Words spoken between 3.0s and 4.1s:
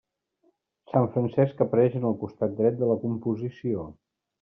composició.